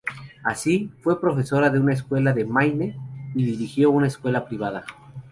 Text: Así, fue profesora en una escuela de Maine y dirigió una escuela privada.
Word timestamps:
Así, 0.43 0.89
fue 1.01 1.21
profesora 1.21 1.67
en 1.67 1.79
una 1.79 1.93
escuela 1.93 2.33
de 2.33 2.43
Maine 2.43 2.97
y 3.35 3.45
dirigió 3.45 3.91
una 3.91 4.07
escuela 4.07 4.47
privada. 4.47 4.83